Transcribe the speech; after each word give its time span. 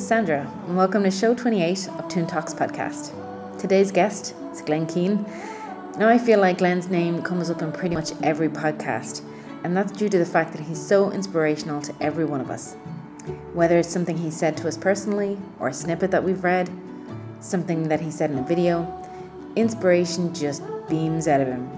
Is 0.00 0.08
Sandra, 0.08 0.50
and 0.66 0.78
welcome 0.78 1.02
to 1.02 1.10
show 1.10 1.34
28 1.34 1.86
of 1.98 2.08
Toon 2.08 2.26
Talks 2.26 2.54
podcast. 2.54 3.12
Today's 3.58 3.92
guest 3.92 4.34
is 4.50 4.62
Glen 4.62 4.86
Keane. 4.86 5.26
Now, 5.98 6.08
I 6.08 6.16
feel 6.16 6.40
like 6.40 6.56
Glen's 6.56 6.88
name 6.88 7.22
comes 7.22 7.50
up 7.50 7.60
in 7.60 7.70
pretty 7.70 7.96
much 7.96 8.12
every 8.22 8.48
podcast, 8.48 9.22
and 9.62 9.76
that's 9.76 9.92
due 9.92 10.08
to 10.08 10.16
the 10.16 10.24
fact 10.24 10.52
that 10.52 10.62
he's 10.62 10.80
so 10.80 11.12
inspirational 11.12 11.82
to 11.82 11.94
every 12.00 12.24
one 12.24 12.40
of 12.40 12.48
us. 12.48 12.76
Whether 13.52 13.78
it's 13.78 13.90
something 13.90 14.16
he 14.16 14.30
said 14.30 14.56
to 14.56 14.68
us 14.68 14.78
personally, 14.78 15.36
or 15.58 15.68
a 15.68 15.74
snippet 15.74 16.10
that 16.12 16.24
we've 16.24 16.42
read, 16.42 16.70
something 17.40 17.88
that 17.88 18.00
he 18.00 18.10
said 18.10 18.30
in 18.30 18.38
a 18.38 18.42
video, 18.42 19.06
inspiration 19.54 20.32
just 20.32 20.62
beams 20.88 21.28
out 21.28 21.42
of 21.42 21.48
him. 21.48 21.70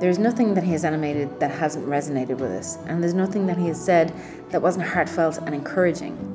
There's 0.00 0.18
nothing 0.18 0.54
that 0.54 0.64
he 0.64 0.72
has 0.72 0.84
animated 0.84 1.38
that 1.38 1.52
hasn't 1.52 1.86
resonated 1.86 2.38
with 2.38 2.50
us, 2.50 2.78
and 2.86 3.00
there's 3.00 3.14
nothing 3.14 3.46
that 3.46 3.58
he 3.58 3.68
has 3.68 3.82
said 3.82 4.12
that 4.50 4.60
wasn't 4.60 4.86
heartfelt 4.86 5.38
and 5.38 5.54
encouraging. 5.54 6.29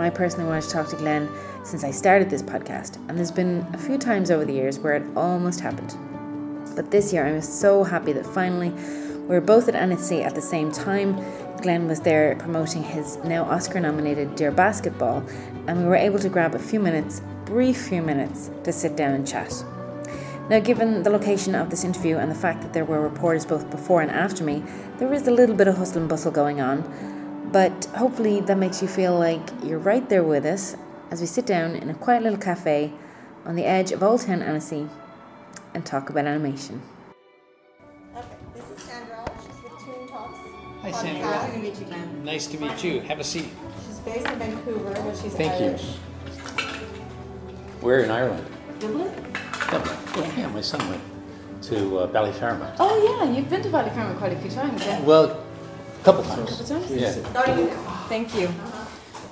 I 0.00 0.10
personally 0.10 0.46
wanted 0.46 0.64
to 0.64 0.70
talk 0.70 0.88
to 0.88 0.96
Glen 0.96 1.28
since 1.64 1.84
I 1.84 1.90
started 1.90 2.30
this 2.30 2.42
podcast, 2.42 2.96
and 3.08 3.18
there's 3.18 3.30
been 3.30 3.66
a 3.72 3.78
few 3.78 3.98
times 3.98 4.30
over 4.30 4.44
the 4.44 4.52
years 4.52 4.78
where 4.78 4.94
it 4.94 5.02
almost 5.16 5.60
happened. 5.60 5.94
But 6.74 6.90
this 6.90 7.12
year, 7.12 7.26
I'm 7.26 7.40
so 7.42 7.84
happy 7.84 8.12
that 8.12 8.26
finally 8.26 8.70
we 8.70 9.34
were 9.34 9.40
both 9.40 9.68
at 9.68 9.74
Annecy 9.74 10.22
at 10.22 10.34
the 10.34 10.40
same 10.40 10.72
time. 10.72 11.22
Glen 11.60 11.88
was 11.88 12.00
there 12.00 12.36
promoting 12.36 12.82
his 12.82 13.16
now 13.24 13.44
Oscar 13.44 13.80
nominated 13.80 14.36
Dear 14.36 14.50
Basketball, 14.50 15.22
and 15.66 15.78
we 15.78 15.84
were 15.84 15.96
able 15.96 16.18
to 16.20 16.28
grab 16.28 16.54
a 16.54 16.58
few 16.58 16.80
minutes, 16.80 17.20
brief 17.44 17.88
few 17.88 18.00
minutes, 18.00 18.50
to 18.64 18.72
sit 18.72 18.96
down 18.96 19.12
and 19.12 19.26
chat. 19.26 19.52
Now, 20.48 20.60
given 20.60 21.02
the 21.02 21.10
location 21.10 21.54
of 21.54 21.68
this 21.68 21.84
interview 21.84 22.16
and 22.16 22.30
the 22.30 22.34
fact 22.34 22.62
that 22.62 22.72
there 22.72 22.86
were 22.86 23.02
reporters 23.02 23.44
both 23.44 23.70
before 23.70 24.00
and 24.00 24.10
after 24.10 24.42
me, 24.42 24.64
there 24.96 25.12
is 25.12 25.26
a 25.28 25.30
little 25.30 25.54
bit 25.54 25.68
of 25.68 25.76
hustle 25.76 25.98
and 25.98 26.08
bustle 26.08 26.30
going 26.32 26.60
on. 26.60 26.82
But 27.52 27.86
hopefully, 27.96 28.40
that 28.42 28.58
makes 28.58 28.82
you 28.82 28.88
feel 28.88 29.18
like 29.18 29.40
you're 29.64 29.78
right 29.78 30.06
there 30.08 30.22
with 30.22 30.44
us 30.44 30.76
as 31.10 31.20
we 31.20 31.26
sit 31.26 31.46
down 31.46 31.74
in 31.74 31.88
a 31.88 31.94
quiet 31.94 32.22
little 32.22 32.38
cafe 32.38 32.92
on 33.46 33.56
the 33.56 33.64
edge 33.64 33.90
of 33.92 34.02
Old 34.02 34.20
Town 34.20 34.42
Annecy 34.42 34.88
and 35.72 35.84
talk 35.86 36.10
about 36.10 36.26
animation. 36.26 36.82
Okay, 38.14 38.26
this 38.54 38.68
is 38.70 38.82
Sandra. 38.82 39.24
She's 39.36 39.62
with 39.62 39.78
Toon 39.84 40.08
Talks. 40.08 40.38
Hi. 40.82 40.90
Sandra. 40.90 41.32
Happy 41.32 41.52
to 41.52 41.58
meet 41.58 41.78
you, 41.80 41.86
Glen. 41.86 42.24
Nice 42.24 42.46
to 42.48 42.60
meet 42.60 42.84
you. 42.84 43.00
Have 43.00 43.20
a 43.20 43.24
seat. 43.24 43.48
She's 43.86 43.98
based 44.00 44.26
in 44.26 44.38
Vancouver, 44.38 44.92
but 44.92 45.16
she's 45.16 45.34
Thank 45.34 45.60
you. 45.60 45.68
Irish. 45.68 45.96
We're 47.80 48.00
in 48.00 48.10
Ireland. 48.10 48.46
Dublin? 48.78 49.10
Dublin. 49.70 49.96
Yeah. 50.16 50.36
Yeah, 50.36 50.46
my 50.48 50.60
son 50.60 50.86
went 50.88 51.02
to 51.62 51.98
uh, 51.98 52.06
Ballyfermot. 52.08 52.76
Oh, 52.78 53.24
yeah, 53.24 53.32
you've 53.32 53.48
been 53.48 53.62
to 53.62 53.68
Ballyfermot 53.68 54.18
quite 54.18 54.32
a 54.32 54.36
few 54.36 54.50
times, 54.50 54.84
yeah? 54.84 55.00
Well, 55.02 55.24
a 55.30 55.37
couple 56.04 56.22
times. 56.24 56.50
Couple 56.50 56.66
times? 56.66 56.90
Yeah. 56.90 57.12
Thank 58.08 58.34
you. 58.34 58.48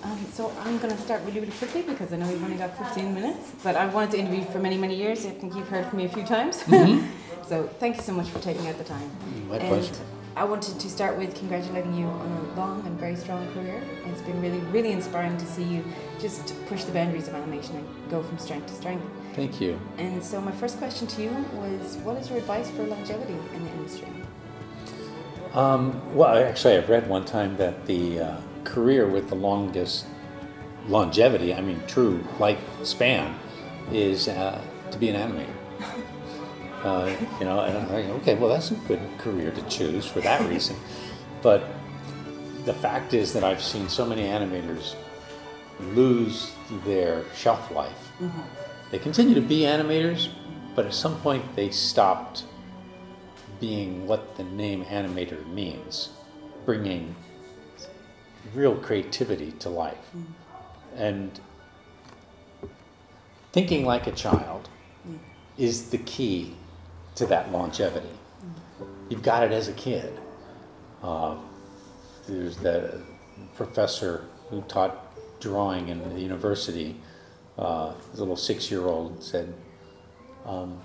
Um, 0.03 0.25
so 0.33 0.53
I'm 0.61 0.79
going 0.79 0.95
to 0.95 1.03
start 1.03 1.23
really, 1.25 1.41
really 1.41 1.53
quickly 1.53 1.83
because 1.83 2.13
I 2.13 2.17
know 2.17 2.29
we've 2.29 2.43
only 2.43 2.57
got 2.57 2.77
15 2.79 3.13
minutes, 3.13 3.53
but 3.65 3.75
I've 3.75 3.93
wanted 3.93 4.13
to 4.13 4.19
interview 4.19 4.41
you 4.41 4.47
for 4.47 4.61
many, 4.61 4.77
many 4.79 4.95
years. 4.95 5.27
I 5.27 5.31
think 5.31 5.57
you've 5.57 5.69
heard 5.69 5.87
from 5.87 5.99
me 5.99 6.05
a 6.05 6.09
few 6.09 6.25
times. 6.25 6.63
so 7.49 7.69
thank 7.81 7.97
you 7.97 8.03
so 8.03 8.13
much 8.13 8.29
for 8.29 8.39
taking 8.39 8.69
out 8.69 8.79
the 8.79 8.85
time. 8.85 9.11
My 9.49 9.57
and 9.57 9.69
pleasure. 9.69 9.95
I 10.37 10.45
wanted 10.45 10.79
to 10.79 10.91
start 10.91 11.17
with 11.17 11.35
congratulating 11.35 11.95
you 11.95 12.05
on 12.05 12.31
a 12.31 12.61
long 12.61 12.87
and 12.87 13.01
very 13.01 13.17
strong 13.17 13.51
career. 13.55 13.83
It's 14.05 14.21
been 14.21 14.41
really, 14.43 14.59
really 14.71 14.93
inspiring 14.93 15.39
to 15.39 15.47
see 15.47 15.63
you 15.63 15.83
just 16.21 16.55
push 16.67 16.85
the 16.85 16.93
boundaries 16.93 17.27
of 17.27 17.35
animation 17.35 17.77
and 17.77 18.11
go 18.11 18.23
from 18.23 18.37
strength 18.39 18.67
to 18.67 18.75
strength. 18.75 19.03
Thank 19.35 19.63
you. 19.63 19.81
And 19.97 20.23
so 20.23 20.41
my 20.43 20.53
first 20.53 20.77
question 20.77 21.07
to 21.07 21.23
you 21.23 21.31
was, 21.55 21.97
what 22.05 22.19
is 22.19 22.29
your 22.29 22.39
advice 22.39 22.71
for 22.71 22.83
longevity 22.85 23.33
in 23.55 23.65
the 23.65 23.71
industry? 23.73 24.09
Um, 25.57 26.15
well, 26.15 26.37
actually, 26.37 26.77
I've 26.77 26.91
read 26.91 27.09
one 27.09 27.25
time 27.25 27.57
that 27.57 27.87
the 27.87 28.21
uh, 28.21 28.41
career 28.65 29.09
with 29.09 29.31
the 29.31 29.35
longest 29.35 30.05
longevity, 30.87 31.55
I 31.55 31.63
mean, 31.63 31.83
true 31.87 32.23
lifespan, 32.37 33.35
is 33.91 34.29
uh, 34.29 34.61
to 34.91 34.99
be 34.99 35.09
an 35.09 35.17
animator. 35.17 35.55
Uh, 36.85 37.17
you 37.41 37.47
know, 37.47 37.61
and 37.61 37.79
I'm 37.79 37.91
like, 37.91 38.05
okay, 38.21 38.35
well, 38.35 38.51
that's 38.51 38.71
a 38.71 38.75
good 38.75 39.01
career 39.17 39.51
to 39.51 39.63
choose 39.63 40.05
for 40.05 40.21
that 40.21 40.47
reason. 40.47 40.77
but 41.43 41.67
the 42.67 42.75
fact 42.75 43.15
is 43.15 43.33
that 43.33 43.43
I've 43.43 43.63
seen 43.63 43.89
so 43.89 44.05
many 44.05 44.25
animators 44.25 44.95
lose 45.81 46.53
their 46.85 47.25
shelf 47.35 47.71
life. 47.71 48.13
They 48.91 48.99
continue 48.99 49.35
to 49.35 49.41
be 49.41 49.61
animators, 49.61 50.29
but 50.75 50.85
at 50.85 50.93
some 50.93 51.19
point 51.21 51.57
they 51.57 51.71
stopped 51.71 52.45
being 53.61 54.07
what 54.07 54.37
the 54.37 54.45
name 54.45 54.85
animator 54.85 55.47
means, 55.49 56.11
bringing 56.65 57.15
real 58.55 58.77
creativity 58.77 59.53
to 59.53 59.69
life. 59.69 60.11
And 60.97 61.39
thinking 63.53 63.85
like 63.85 64.07
a 64.07 64.13
child 64.13 64.69
is 65.57 65.91
the 65.91 65.99
key 65.99 66.55
to 67.15 67.27
that 67.27 67.51
longevity. 67.51 68.09
You've 69.09 69.23
got 69.23 69.43
it 69.43 69.53
as 69.53 69.69
a 69.69 69.73
kid. 69.73 70.19
Uh, 71.03 71.37
there's 72.27 72.57
the 72.57 73.03
professor 73.55 74.25
who 74.51 74.63
taught 74.63 75.03
drawing 75.41 75.89
in 75.89 76.09
the 76.15 76.21
university, 76.21 76.97
uh, 77.59 77.93
his 78.11 78.21
little 78.21 78.37
six 78.37 78.71
year 78.71 78.87
old 78.87 79.23
said, 79.23 79.55
um, 80.45 80.81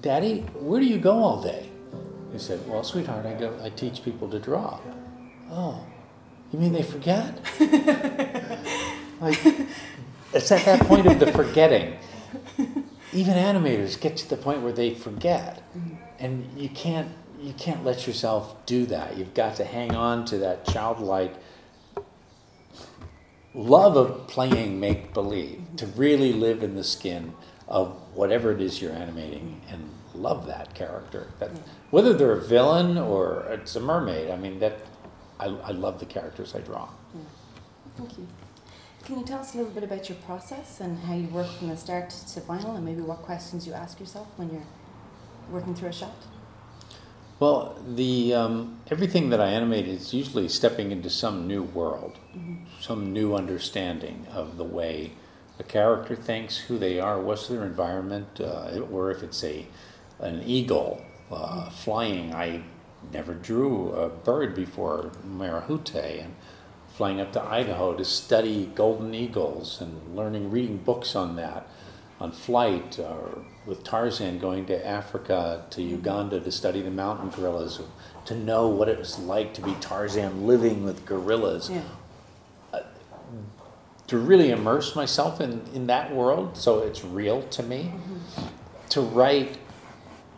Daddy, 0.00 0.40
where 0.54 0.80
do 0.80 0.86
you 0.86 0.98
go 0.98 1.22
all 1.22 1.42
day? 1.42 1.68
He 2.32 2.38
said, 2.38 2.60
Well, 2.68 2.84
sweetheart, 2.84 3.26
I 3.26 3.34
go 3.34 3.58
I 3.62 3.70
teach 3.70 4.04
people 4.04 4.28
to 4.28 4.38
draw. 4.38 4.78
Oh, 5.50 5.84
you 6.52 6.58
mean 6.58 6.72
they 6.72 6.82
forget? 6.82 7.40
like 9.20 9.38
it's 10.32 10.52
at 10.52 10.64
that 10.64 10.80
point 10.86 11.06
of 11.06 11.18
the 11.18 11.32
forgetting. 11.32 11.96
Even 13.12 13.34
animators 13.34 13.98
get 13.98 14.16
to 14.18 14.28
the 14.28 14.36
point 14.36 14.62
where 14.62 14.72
they 14.72 14.94
forget. 14.94 15.62
And 16.18 16.46
you 16.56 16.68
can't 16.68 17.08
you 17.40 17.52
can't 17.54 17.84
let 17.84 18.06
yourself 18.06 18.66
do 18.66 18.86
that. 18.86 19.16
You've 19.16 19.34
got 19.34 19.56
to 19.56 19.64
hang 19.64 19.94
on 19.94 20.24
to 20.26 20.38
that 20.38 20.66
childlike 20.66 21.34
love 23.54 23.96
of 23.96 24.28
playing 24.28 24.78
make 24.78 25.12
believe, 25.12 25.60
to 25.76 25.86
really 25.86 26.32
live 26.32 26.62
in 26.62 26.76
the 26.76 26.84
skin 26.84 27.32
of 27.68 27.92
whatever 28.14 28.50
it 28.50 28.60
is 28.60 28.80
you're 28.80 28.92
animating 28.92 29.60
and 29.70 29.90
love 30.14 30.46
that 30.46 30.74
character. 30.74 31.28
That 31.38 31.50
whether 31.90 32.12
they're 32.12 32.32
a 32.32 32.40
villain 32.40 32.98
or 32.98 33.46
it's 33.50 33.76
a 33.76 33.80
mermaid, 33.80 34.30
I 34.30 34.36
mean 34.36 34.58
that 34.60 34.78
I, 35.38 35.46
I 35.46 35.70
love 35.70 36.00
the 36.00 36.06
characters 36.06 36.54
I 36.54 36.60
draw. 36.60 36.88
Thank 37.96 38.18
you. 38.18 38.26
Can 39.04 39.18
you 39.18 39.24
tell 39.24 39.40
us 39.40 39.54
a 39.54 39.58
little 39.58 39.72
bit 39.72 39.84
about 39.84 40.08
your 40.08 40.18
process 40.18 40.80
and 40.80 40.98
how 40.98 41.14
you 41.14 41.28
work 41.28 41.46
from 41.46 41.68
the 41.68 41.76
start 41.76 42.10
to 42.10 42.40
final, 42.40 42.76
and 42.76 42.84
maybe 42.84 43.00
what 43.00 43.22
questions 43.22 43.66
you 43.66 43.72
ask 43.72 43.98
yourself 43.98 44.28
when 44.36 44.50
you're 44.50 44.66
working 45.50 45.74
through 45.74 45.88
a 45.88 45.92
shot? 45.92 46.14
Well, 47.40 47.78
the 47.86 48.34
um, 48.34 48.80
everything 48.90 49.30
that 49.30 49.40
I 49.40 49.46
animate 49.46 49.86
is 49.86 50.12
usually 50.12 50.48
stepping 50.48 50.90
into 50.90 51.08
some 51.08 51.46
new 51.46 51.62
world, 51.62 52.18
some 52.80 53.12
new 53.12 53.34
understanding 53.34 54.26
of 54.32 54.56
the 54.56 54.64
way 54.64 55.12
a 55.58 55.62
character 55.62 56.14
thinks, 56.14 56.58
who 56.58 56.78
they 56.78 57.00
are, 57.00 57.20
what's 57.20 57.48
their 57.48 57.64
environment, 57.64 58.40
uh, 58.40 58.80
or 58.90 59.10
if 59.10 59.22
it's 59.22 59.42
a 59.44 59.66
an 60.20 60.42
eagle 60.44 61.00
uh, 61.30 61.70
flying. 61.70 62.34
I 62.34 62.62
never 63.12 63.34
drew 63.34 63.92
a 63.92 64.08
bird 64.08 64.54
before 64.54 65.12
Marahute, 65.26 66.24
and 66.24 66.34
flying 66.88 67.20
up 67.20 67.32
to 67.32 67.42
Idaho 67.42 67.94
to 67.94 68.04
study 68.04 68.70
golden 68.74 69.14
eagles 69.14 69.80
and 69.80 70.16
learning, 70.16 70.50
reading 70.50 70.78
books 70.78 71.14
on 71.14 71.36
that 71.36 71.68
on 72.20 72.32
flight, 72.32 72.98
or 72.98 73.44
with 73.64 73.84
Tarzan 73.84 74.40
going 74.40 74.66
to 74.66 74.86
Africa, 74.86 75.64
to 75.70 75.82
Uganda 75.82 76.40
to 76.40 76.50
study 76.50 76.82
the 76.82 76.90
mountain 76.90 77.30
gorillas, 77.30 77.80
to 78.24 78.34
know 78.34 78.66
what 78.66 78.88
it 78.88 78.98
was 78.98 79.18
like 79.20 79.54
to 79.54 79.62
be 79.62 79.74
Tarzan 79.80 80.46
living 80.46 80.84
with 80.84 81.06
gorillas, 81.06 81.70
Yeah. 81.70 81.82
To 84.08 84.18
really 84.18 84.50
immerse 84.50 84.96
myself 84.96 85.40
in, 85.40 85.62
in 85.74 85.86
that 85.86 86.14
world 86.14 86.56
so 86.56 86.80
it's 86.80 87.04
real 87.04 87.42
to 87.42 87.62
me, 87.62 87.92
to 88.88 89.00
write 89.00 89.58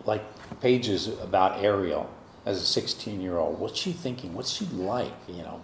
like 0.05 0.25
pages 0.61 1.07
about 1.07 1.63
Ariel 1.63 2.11
as 2.45 2.61
a 2.61 2.67
16 2.67 3.21
year 3.21 3.39
old. 3.39 3.59
What's 3.59 3.79
she 3.79 3.93
thinking? 3.93 4.35
What's 4.35 4.51
she 4.51 4.67
like? 4.67 5.15
You 5.29 5.43
know, 5.43 5.63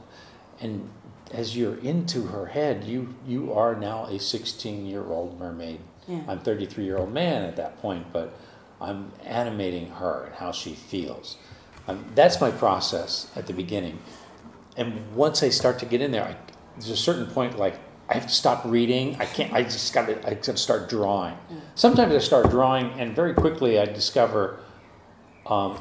and 0.60 0.88
as 1.32 1.56
you're 1.56 1.78
into 1.78 2.26
her 2.26 2.46
head, 2.46 2.84
you 2.84 3.14
you 3.26 3.52
are 3.52 3.74
now 3.74 4.04
a 4.06 4.18
16 4.18 4.86
year 4.86 5.04
old 5.04 5.38
mermaid. 5.38 5.80
Yeah. 6.06 6.22
I'm 6.28 6.38
33 6.38 6.84
year 6.84 6.98
old 6.98 7.12
man 7.12 7.42
at 7.42 7.56
that 7.56 7.80
point, 7.82 8.12
but 8.12 8.38
I'm 8.80 9.10
animating 9.24 9.90
her 9.90 10.24
and 10.26 10.34
how 10.36 10.52
she 10.52 10.74
feels. 10.74 11.36
Um, 11.88 12.04
that's 12.14 12.40
my 12.40 12.50
process 12.52 13.30
at 13.34 13.46
the 13.46 13.52
beginning. 13.52 13.98
And 14.76 15.14
once 15.14 15.42
I 15.42 15.48
start 15.48 15.78
to 15.80 15.86
get 15.86 16.00
in 16.00 16.12
there, 16.12 16.24
I, 16.24 16.36
there's 16.74 16.90
a 16.90 16.96
certain 16.96 17.26
point 17.26 17.58
like 17.58 17.80
I 18.08 18.14
have 18.14 18.26
to 18.26 18.32
stop 18.32 18.64
reading. 18.64 19.16
I 19.18 19.24
can't. 19.24 19.52
I 19.52 19.62
just 19.62 19.92
got 19.92 20.06
to. 20.06 20.26
I 20.26 20.34
got 20.34 20.42
to 20.44 20.56
start 20.56 20.88
drawing. 20.88 21.36
Sometimes 21.74 22.14
I 22.14 22.18
start 22.18 22.50
drawing, 22.50 22.90
and 23.00 23.14
very 23.16 23.34
quickly 23.34 23.80
I 23.80 23.86
discover 23.86 24.60
um, 25.46 25.80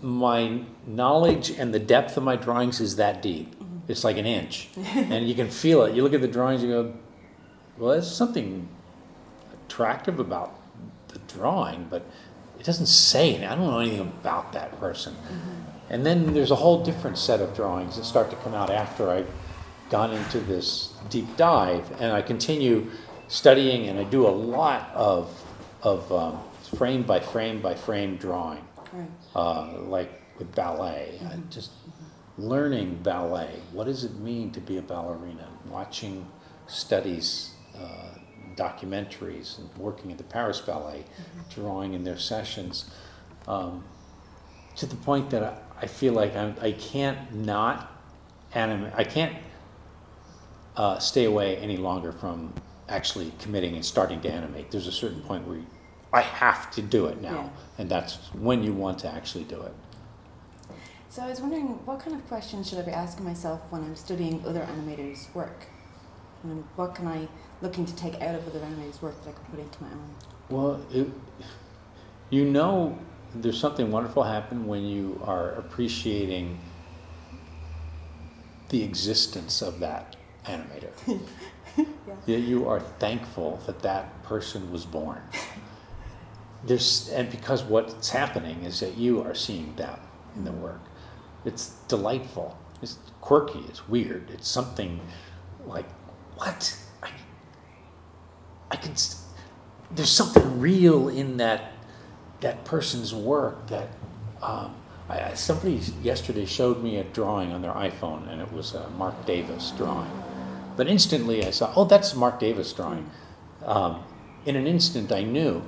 my 0.00 0.62
knowledge 0.86 1.50
and 1.50 1.74
the 1.74 1.80
depth 1.80 2.16
of 2.16 2.22
my 2.22 2.36
drawings 2.36 2.80
is 2.80 2.96
that 2.96 3.22
deep. 3.22 3.54
it's 3.88 4.04
like 4.04 4.18
an 4.18 4.26
inch, 4.26 4.68
and 4.76 5.28
you 5.28 5.34
can 5.34 5.50
feel 5.50 5.82
it. 5.82 5.94
You 5.94 6.02
look 6.02 6.14
at 6.14 6.20
the 6.20 6.28
drawings, 6.28 6.62
you 6.62 6.68
go, 6.68 6.94
well, 7.78 7.92
there's 7.92 8.10
something 8.10 8.68
attractive 9.66 10.20
about 10.20 10.60
the 11.08 11.18
drawing, 11.32 11.88
but 11.90 12.06
it 12.58 12.64
doesn't 12.64 12.86
say 12.86 13.30
anything. 13.30 13.48
I 13.48 13.56
don't 13.56 13.66
know 13.66 13.80
anything 13.80 14.00
about 14.00 14.52
that 14.52 14.78
person. 14.78 15.16
And 15.90 16.06
then 16.06 16.34
there's 16.34 16.50
a 16.50 16.56
whole 16.56 16.82
different 16.84 17.18
set 17.18 17.40
of 17.40 17.54
drawings 17.54 17.96
that 17.96 18.04
start 18.04 18.30
to 18.30 18.36
come 18.36 18.54
out 18.54 18.70
after 18.70 19.10
I've 19.10 19.28
gone 19.94 20.12
into 20.12 20.40
this 20.40 20.92
deep 21.08 21.36
dive, 21.36 21.88
and 22.00 22.10
I 22.12 22.20
continue 22.20 22.90
studying, 23.28 23.86
and 23.88 23.96
I 23.96 24.02
do 24.02 24.26
a 24.26 24.34
lot 24.56 24.90
of 24.92 25.30
of 25.84 26.10
um, 26.10 26.40
frame 26.76 27.04
by 27.04 27.20
frame 27.20 27.60
by 27.60 27.74
frame 27.76 28.16
drawing, 28.16 28.64
Right. 28.92 29.08
uh, 29.36 29.78
like 29.82 30.10
with 30.36 30.52
ballet. 30.52 31.20
I 31.24 31.36
just 31.48 31.70
learning 32.36 33.02
ballet. 33.04 33.60
What 33.70 33.84
does 33.84 34.02
it 34.02 34.16
mean 34.18 34.50
to 34.50 34.60
be 34.60 34.78
a 34.78 34.82
ballerina? 34.82 35.46
Watching 35.70 36.26
studies, 36.66 37.52
uh, 37.80 38.18
documentaries, 38.56 39.58
and 39.58 39.68
working 39.78 40.10
at 40.10 40.18
the 40.18 40.24
Paris 40.24 40.60
Ballet, 40.60 41.04
drawing 41.54 41.94
in 41.94 42.02
their 42.02 42.18
sessions, 42.18 42.90
um, 43.46 43.84
to 44.74 44.86
the 44.86 44.96
point 44.96 45.30
that 45.30 45.44
I, 45.44 45.54
I 45.82 45.86
feel 45.86 46.14
like 46.14 46.34
I'm, 46.34 46.56
I 46.60 46.72
can't 46.72 47.32
not 47.32 47.92
animate. 48.54 48.92
I 48.96 49.04
can't 49.04 49.36
uh, 50.76 50.98
stay 50.98 51.24
away 51.24 51.56
any 51.58 51.76
longer 51.76 52.12
from 52.12 52.52
actually 52.88 53.32
committing 53.38 53.74
and 53.74 53.84
starting 53.84 54.20
to 54.22 54.30
animate. 54.30 54.70
There's 54.70 54.86
a 54.86 54.92
certain 54.92 55.22
point 55.22 55.46
where 55.46 55.56
you, 55.56 55.66
I 56.12 56.20
have 56.20 56.70
to 56.72 56.82
do 56.82 57.06
it 57.06 57.20
now, 57.20 57.30
Yeah. 57.30 57.48
and 57.78 57.90
that's 57.90 58.16
when 58.34 58.62
you 58.62 58.72
want 58.72 58.98
to 59.00 59.08
actually 59.12 59.44
do 59.44 59.60
it. 59.62 59.74
So 61.08 61.22
I 61.22 61.28
was 61.30 61.40
wondering, 61.40 61.66
what 61.86 62.00
kind 62.00 62.16
of 62.16 62.26
questions 62.26 62.68
should 62.68 62.78
I 62.78 62.82
be 62.82 62.90
asking 62.90 63.24
myself 63.24 63.60
when 63.70 63.82
I'm 63.84 63.94
studying 63.96 64.44
other 64.44 64.62
animators' 64.62 65.32
work? 65.34 65.66
And 66.42 66.64
what 66.76 66.94
can 66.94 67.06
I 67.06 67.28
looking 67.62 67.86
to 67.86 67.94
take 67.96 68.20
out 68.20 68.34
of 68.34 68.46
other 68.48 68.58
animators' 68.58 69.00
work 69.00 69.22
that 69.24 69.30
I 69.30 69.32
can 69.32 69.44
put 69.44 69.60
into 69.60 69.82
my 69.82 69.88
own? 69.90 70.14
Well, 70.50 70.80
it, 70.92 71.08
you 72.30 72.44
know, 72.44 72.98
there's 73.34 73.58
something 73.58 73.90
wonderful 73.90 74.24
happen 74.24 74.66
when 74.66 74.84
you 74.84 75.20
are 75.24 75.52
appreciating 75.52 76.58
the 78.70 78.82
existence 78.82 79.62
of 79.62 79.78
that 79.80 80.16
animator. 80.44 80.92
Yeah, 82.26 82.36
you 82.36 82.68
are 82.68 82.78
thankful 82.80 83.60
that 83.66 83.80
that 83.80 84.22
person 84.22 84.70
was 84.70 84.86
born. 84.86 85.20
There's, 86.64 87.08
and 87.10 87.28
because 87.30 87.62
what's 87.64 88.10
happening 88.10 88.62
is 88.62 88.78
that 88.80 88.96
you 88.96 89.20
are 89.22 89.34
seeing 89.34 89.74
them 89.74 89.98
in 90.36 90.44
the 90.44 90.52
work. 90.52 90.80
It's 91.44 91.70
delightful. 91.88 92.56
It's 92.80 92.98
quirky. 93.20 93.58
It's 93.68 93.88
weird. 93.88 94.30
It's 94.30 94.48
something 94.48 95.00
like, 95.66 95.86
what? 96.36 96.78
I, 97.02 97.10
I 98.70 98.76
can. 98.76 98.92
s- 98.92 99.24
There's 99.90 100.10
something 100.10 100.60
real 100.60 101.08
in 101.08 101.36
that 101.38 101.72
that 102.40 102.64
person's 102.64 103.12
work 103.14 103.66
that 103.68 103.88
um, 104.42 104.74
I, 105.08 105.20
I- 105.20 105.34
somebody 105.34 105.80
yesterday 106.02 106.44
showed 106.46 106.82
me 106.82 106.96
a 106.98 107.04
drawing 107.04 107.52
on 107.52 107.60
their 107.62 107.72
iPhone 107.74 108.28
and 108.30 108.40
it 108.40 108.52
was 108.52 108.74
a 108.74 108.88
Marc 108.90 109.26
Davis 109.26 109.72
drawing. 109.76 110.10
But 110.76 110.88
instantly 110.88 111.44
I 111.44 111.50
saw, 111.50 111.72
oh, 111.76 111.84
that's 111.84 112.14
Marc 112.14 112.40
Davis 112.40 112.72
drawing. 112.72 113.10
Um, 113.64 114.02
in 114.44 114.56
an 114.56 114.66
instant, 114.66 115.12
I 115.12 115.22
knew 115.22 115.62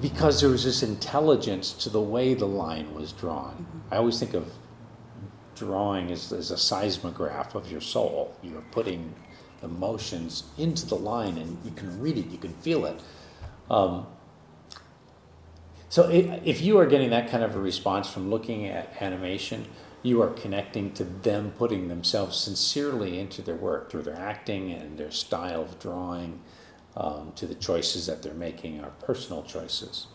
because 0.00 0.40
there 0.40 0.50
was 0.50 0.64
this 0.64 0.82
intelligence 0.82 1.72
to 1.72 1.88
the 1.88 2.00
way 2.00 2.34
the 2.34 2.46
line 2.46 2.94
was 2.94 3.12
drawn. 3.12 3.66
I 3.90 3.96
always 3.96 4.18
think 4.18 4.34
of 4.34 4.52
drawing 5.54 6.10
as, 6.10 6.32
as 6.32 6.50
a 6.50 6.58
seismograph 6.58 7.54
of 7.54 7.70
your 7.70 7.80
soul. 7.80 8.36
You're 8.42 8.64
putting 8.70 9.14
emotions 9.62 10.44
into 10.58 10.84
the 10.86 10.96
line 10.96 11.38
and 11.38 11.58
you 11.64 11.70
can 11.70 12.00
read 12.00 12.18
it, 12.18 12.26
you 12.26 12.38
can 12.38 12.52
feel 12.54 12.84
it. 12.84 13.00
Um, 13.70 14.06
so 15.88 16.08
if 16.10 16.60
you 16.60 16.78
are 16.78 16.86
getting 16.86 17.10
that 17.10 17.30
kind 17.30 17.44
of 17.44 17.54
a 17.54 17.60
response 17.60 18.10
from 18.10 18.28
looking 18.28 18.66
at 18.66 19.00
animation, 19.00 19.66
you 20.04 20.22
are 20.22 20.28
connecting 20.28 20.92
to 20.92 21.02
them 21.02 21.50
putting 21.58 21.88
themselves 21.88 22.36
sincerely 22.38 23.18
into 23.18 23.40
their 23.40 23.56
work 23.56 23.90
through 23.90 24.02
their 24.02 24.14
acting 24.16 24.70
and 24.70 24.98
their 24.98 25.10
style 25.10 25.62
of 25.62 25.80
drawing, 25.80 26.40
um, 26.96 27.32
to 27.36 27.46
the 27.46 27.54
choices 27.54 28.06
that 28.06 28.22
they're 28.22 28.34
making 28.34 28.80
are 28.80 28.90
personal 29.00 29.42
choices. 29.42 30.06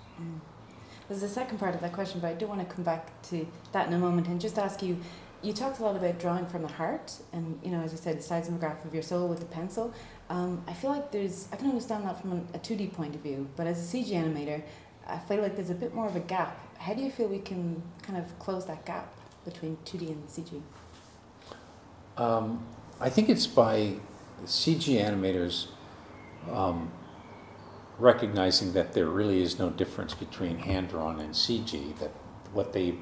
There's 1.10 1.24
a 1.24 1.28
second 1.28 1.58
part 1.58 1.74
of 1.74 1.82
that 1.82 1.92
question, 1.92 2.20
but 2.20 2.28
I 2.28 2.34
do 2.36 2.46
want 2.46 2.60
to 2.68 2.74
come 2.74 2.84
back 2.84 3.20
to 3.24 3.48
that 3.72 3.88
in 3.88 3.94
a 3.94 3.98
moment 3.98 4.28
and 4.28 4.40
just 4.40 4.58
ask 4.58 4.82
you. 4.82 4.98
You 5.42 5.54
talked 5.54 5.80
a 5.80 5.84
lot 5.84 5.96
about 5.96 6.20
drawing 6.20 6.46
from 6.48 6.64
the 6.64 6.68
heart, 6.68 7.14
and 7.32 7.58
you 7.64 7.72
know, 7.72 7.80
as 7.80 7.94
you 7.94 7.98
said, 7.98 8.18
the 8.18 8.22
seismograph 8.22 8.84
of 8.84 8.94
your 8.94 9.02
soul 9.02 9.30
with 9.30 9.40
the 9.40 9.46
pencil. 9.46 9.94
Um, 10.30 10.62
I 10.68 10.74
feel 10.74 10.90
like 10.90 11.14
there's, 11.14 11.48
I 11.54 11.56
can 11.56 11.70
understand 11.70 12.06
that 12.06 12.22
from 12.22 12.46
a 12.54 12.58
two 12.58 12.76
D 12.76 12.88
point 12.88 13.16
of 13.16 13.22
view, 13.22 13.48
but 13.56 13.66
as 13.66 13.80
a 13.80 13.98
CG 13.98 14.10
animator, 14.10 14.62
I 15.08 15.18
feel 15.18 15.42
like 15.42 15.56
there's 15.56 15.70
a 15.70 15.76
bit 15.76 15.96
more 15.96 16.08
of 16.08 16.18
a 16.18 16.20
gap. 16.20 16.60
How 16.78 16.94
do 16.94 17.02
you 17.02 17.10
feel 17.10 17.28
we 17.28 17.40
can 17.40 17.82
kind 18.02 18.20
of 18.20 18.38
close 18.38 18.66
that 18.66 18.86
gap 18.86 19.14
between 19.46 19.78
two 19.86 19.98
D 19.98 20.08
and 20.08 20.28
CG? 20.28 20.62
Um, 22.18 22.66
I 23.00 23.10
think 23.10 23.30
it's 23.30 23.48
by 23.48 23.96
CG 24.46 25.00
animators 25.00 25.68
um, 26.52 26.92
recognizing 27.98 28.74
that 28.74 28.94
there 28.94 29.06
really 29.08 29.42
is 29.42 29.60
no 29.60 29.70
difference 29.70 30.14
between 30.14 30.60
hand 30.60 30.90
drawn 30.90 31.20
and 31.20 31.34
CG. 31.34 31.98
That 32.00 32.12
what 32.54 32.74
they 32.74 32.96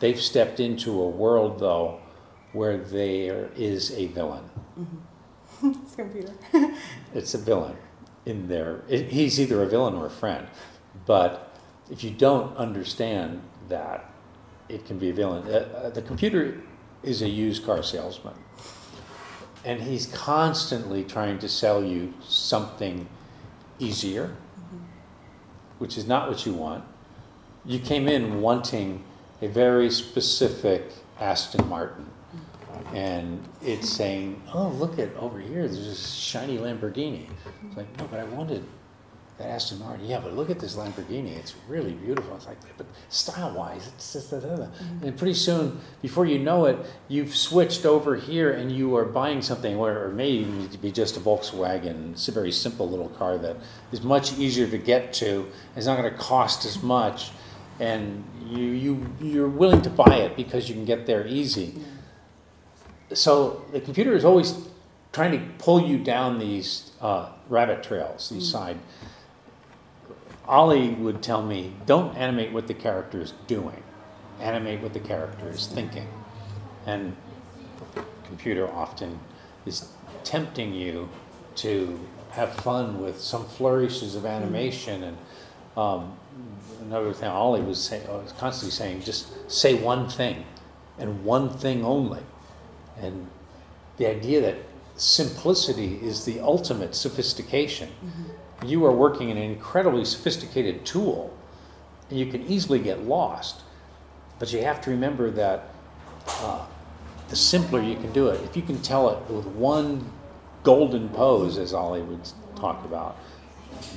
they've 0.00 0.20
stepped 0.20 0.60
into 0.60 1.00
a 1.00 1.08
world 1.08 1.60
though 1.60 2.00
where 2.52 2.76
there 2.76 3.50
is 3.56 3.90
a 3.92 4.06
villain. 4.06 4.50
It's 5.62 5.94
computer. 5.94 6.34
It's 7.14 7.32
a 7.32 7.38
villain 7.38 7.76
in 8.26 8.48
there. 8.48 8.82
It, 8.88 9.08
he's 9.08 9.40
either 9.40 9.62
a 9.62 9.66
villain 9.66 9.94
or 9.94 10.06
a 10.06 10.10
friend. 10.10 10.46
But 11.06 11.56
if 11.90 12.02
you 12.04 12.10
don't 12.10 12.56
understand 12.56 13.40
that, 13.68 14.10
it 14.68 14.86
can 14.86 14.98
be 14.98 15.10
a 15.10 15.12
villain. 15.12 15.46
Uh, 15.46 15.58
uh, 15.58 15.90
the 15.90 16.02
computer 16.02 16.60
is 17.02 17.22
a 17.22 17.28
used 17.28 17.64
car 17.64 17.82
salesman, 17.82 18.34
and 19.64 19.82
he's 19.82 20.06
constantly 20.06 21.04
trying 21.04 21.38
to 21.38 21.48
sell 21.48 21.84
you 21.84 22.14
something 22.22 23.08
easier, 23.78 24.36
which 25.78 25.98
is 25.98 26.06
not 26.06 26.28
what 26.28 26.46
you 26.46 26.52
want. 26.52 26.84
You 27.64 27.78
came 27.78 28.08
in 28.08 28.40
wanting 28.40 29.04
a 29.40 29.48
very 29.48 29.90
specific 29.90 30.92
Aston 31.18 31.68
Martin 31.68 32.10
and 32.92 33.42
it's 33.62 33.90
saying, 33.90 34.40
"Oh, 34.52 34.68
look 34.68 34.98
at 34.98 35.14
over 35.16 35.40
here. 35.40 35.66
There's 35.66 35.86
this 35.86 36.12
shiny 36.12 36.58
Lamborghini." 36.58 37.26
It's 37.66 37.76
like, 37.76 37.98
no, 37.98 38.06
but 38.06 38.20
I 38.20 38.24
wanted 38.24 38.64
that 39.38 39.48
Aston 39.48 39.80
Martin. 39.80 40.06
Yeah, 40.06 40.20
but 40.20 40.34
look 40.34 40.50
at 40.50 40.60
this 40.60 40.76
Lamborghini. 40.76 41.36
It's 41.36 41.54
really 41.68 41.92
beautiful. 41.92 42.36
It's 42.36 42.46
like, 42.46 42.58
but 42.76 42.86
style-wise, 43.08 43.88
it's 43.88 44.12
just 44.12 44.30
da, 44.30 44.38
da. 44.38 44.68
And 45.02 45.16
pretty 45.16 45.34
soon, 45.34 45.80
before 46.02 46.26
you 46.26 46.38
know 46.38 46.66
it, 46.66 46.78
you've 47.08 47.34
switched 47.34 47.84
over 47.84 48.16
here, 48.16 48.52
and 48.52 48.70
you 48.70 48.96
are 48.96 49.04
buying 49.04 49.42
something, 49.42 49.76
where 49.78 50.06
or 50.06 50.10
may 50.10 50.30
even 50.30 50.68
be 50.80 50.92
just 50.92 51.16
a 51.16 51.20
Volkswagen. 51.20 52.12
It's 52.12 52.28
a 52.28 52.32
very 52.32 52.52
simple 52.52 52.88
little 52.88 53.08
car 53.10 53.38
that 53.38 53.56
is 53.92 54.02
much 54.02 54.38
easier 54.38 54.68
to 54.68 54.78
get 54.78 55.12
to. 55.14 55.48
It's 55.76 55.86
not 55.86 55.98
going 55.98 56.10
to 56.10 56.18
cost 56.18 56.64
as 56.64 56.82
much, 56.82 57.30
and 57.80 58.24
you 58.46 58.64
you 58.64 59.06
you're 59.20 59.48
willing 59.48 59.82
to 59.82 59.90
buy 59.90 60.16
it 60.16 60.36
because 60.36 60.68
you 60.68 60.74
can 60.74 60.84
get 60.84 61.06
there 61.06 61.26
easy 61.26 61.80
so 63.12 63.64
the 63.72 63.80
computer 63.80 64.14
is 64.14 64.24
always 64.24 64.54
trying 65.12 65.32
to 65.32 65.38
pull 65.58 65.86
you 65.86 65.98
down 65.98 66.38
these 66.38 66.92
uh, 67.00 67.30
rabbit 67.48 67.82
trails, 67.82 68.30
these 68.30 68.50
side. 68.50 68.78
Ollie 70.46 70.90
would 70.90 71.22
tell 71.22 71.42
me, 71.42 71.72
don't 71.86 72.16
animate 72.16 72.52
what 72.52 72.66
the 72.66 72.74
character 72.74 73.20
is 73.20 73.32
doing, 73.46 73.82
animate 74.40 74.80
what 74.80 74.92
the 74.92 75.00
character 75.00 75.48
is 75.48 75.66
thinking. 75.66 76.08
And 76.86 77.16
computer 78.24 78.70
often 78.70 79.20
is 79.64 79.88
tempting 80.22 80.74
you 80.74 81.08
to 81.56 81.98
have 82.30 82.52
fun 82.52 83.00
with 83.00 83.20
some 83.20 83.44
flourishes 83.44 84.16
of 84.16 84.26
animation 84.26 85.04
and 85.04 85.16
um, 85.76 86.16
another 86.82 87.12
thing 87.12 87.28
Ollie 87.28 87.60
was, 87.60 87.82
say, 87.82 88.00
was 88.08 88.32
constantly 88.38 88.72
saying, 88.72 89.02
just 89.02 89.50
say 89.50 89.74
one 89.74 90.08
thing 90.08 90.44
and 90.98 91.24
one 91.24 91.50
thing 91.50 91.84
only. 91.84 92.22
And 93.00 93.28
the 93.96 94.06
idea 94.06 94.40
that 94.40 94.56
simplicity 94.96 95.98
is 96.02 96.24
the 96.24 96.40
ultimate 96.40 96.94
sophistication. 96.94 97.90
You 98.64 98.84
are 98.86 98.92
working 98.92 99.30
in 99.30 99.36
an 99.36 99.42
incredibly 99.42 100.04
sophisticated 100.04 100.84
tool, 100.84 101.36
and 102.10 102.18
you 102.18 102.26
can 102.26 102.46
easily 102.46 102.78
get 102.78 103.04
lost. 103.04 103.62
But 104.38 104.52
you 104.52 104.62
have 104.62 104.80
to 104.82 104.90
remember 104.90 105.30
that 105.30 105.68
uh, 106.26 106.66
the 107.28 107.36
simpler 107.36 107.80
you 107.80 107.96
can 107.96 108.12
do 108.12 108.28
it, 108.28 108.42
if 108.42 108.56
you 108.56 108.62
can 108.62 108.80
tell 108.82 109.10
it 109.10 109.30
with 109.30 109.46
one 109.46 110.10
golden 110.62 111.08
pose, 111.10 111.58
as 111.58 111.72
Ollie 111.72 112.02
would 112.02 112.28
talk 112.56 112.84
about, 112.84 113.16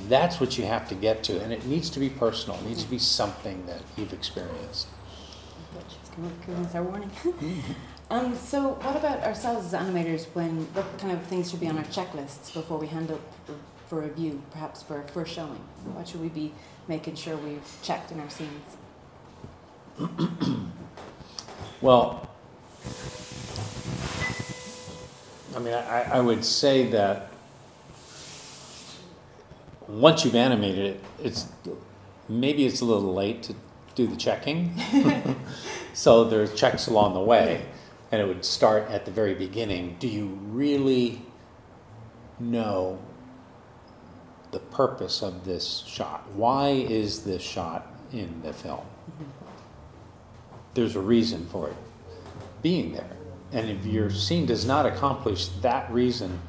that's 0.08 0.40
what 0.40 0.58
you 0.58 0.64
have 0.66 0.88
to 0.88 0.94
get 0.94 1.22
to. 1.24 1.40
And 1.40 1.52
it 1.52 1.66
needs 1.66 1.90
to 1.90 2.00
be 2.00 2.08
personal, 2.08 2.58
it 2.60 2.66
needs 2.66 2.84
to 2.84 2.90
be 2.90 2.98
something 2.98 3.66
that 3.66 3.82
you've 3.96 4.12
experienced. 4.12 4.88
Our 6.74 6.82
warning. 6.82 7.10
Um, 8.10 8.34
so 8.36 8.70
what 8.70 8.96
about 8.96 9.22
ourselves 9.22 9.72
as 9.72 9.80
animators 9.80 10.26
when 10.34 10.64
what 10.74 10.98
kind 10.98 11.12
of 11.12 11.22
things 11.24 11.50
should 11.50 11.60
be 11.60 11.68
on 11.68 11.78
our 11.78 11.84
checklists 11.84 12.52
before 12.52 12.78
we 12.78 12.86
hand 12.86 13.10
up 13.10 13.20
for 13.88 14.00
review, 14.00 14.42
perhaps 14.50 14.82
for 14.82 15.00
a 15.00 15.08
first 15.08 15.32
showing? 15.32 15.60
What 15.94 16.06
should 16.08 16.20
we 16.20 16.28
be 16.28 16.52
making 16.86 17.14
sure 17.16 17.36
we've 17.36 17.78
checked 17.82 18.12
in 18.12 18.20
our 18.20 18.30
scenes? 18.30 18.76
Well, 21.80 22.28
I 25.54 25.60
mean, 25.60 25.74
I, 25.74 26.08
I 26.14 26.20
would 26.20 26.44
say 26.44 26.90
that 26.90 27.30
once 29.86 30.24
you've 30.24 30.34
animated 30.34 30.86
it, 30.86 31.04
it's 31.22 31.46
maybe 32.28 32.66
it's 32.66 32.80
a 32.80 32.84
little 32.84 33.14
late 33.14 33.44
to 33.44 33.54
do 33.94 34.08
the 34.08 34.16
checking. 34.16 34.76
so 35.94 36.24
there's 36.24 36.52
checks 36.52 36.88
along 36.88 37.14
the 37.14 37.20
way, 37.20 37.64
and 38.10 38.20
it 38.20 38.26
would 38.26 38.44
start 38.44 38.90
at 38.90 39.04
the 39.04 39.12
very 39.12 39.34
beginning. 39.34 39.96
Do 40.00 40.08
you 40.08 40.26
really 40.26 41.22
know 42.40 42.98
the 44.50 44.58
purpose 44.58 45.22
of 45.22 45.44
this 45.44 45.84
shot? 45.86 46.28
Why 46.34 46.70
is 46.70 47.24
this 47.24 47.42
shot 47.42 47.86
in 48.12 48.42
the 48.42 48.52
film? 48.52 48.80
Mm-hmm. 48.80 49.24
There's 50.74 50.96
a 50.96 51.00
reason 51.00 51.46
for 51.46 51.68
it 51.68 51.76
being 52.62 52.92
there. 52.92 53.10
And 53.52 53.68
if 53.70 53.86
your 53.86 54.10
scene 54.10 54.46
does 54.46 54.66
not 54.66 54.86
accomplish 54.86 55.48
that 55.62 55.90
reason, 55.90 56.40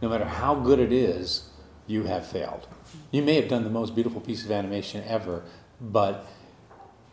no 0.00 0.08
matter 0.08 0.24
how 0.24 0.54
good 0.54 0.78
it 0.78 0.92
is, 0.92 1.50
you 1.86 2.04
have 2.04 2.26
failed. 2.26 2.66
Mm-hmm. 2.66 2.98
You 3.16 3.22
may 3.22 3.34
have 3.34 3.48
done 3.48 3.64
the 3.64 3.70
most 3.70 3.94
beautiful 3.94 4.20
piece 4.20 4.44
of 4.44 4.50
animation 4.50 5.02
ever, 5.06 5.42
but 5.80 6.26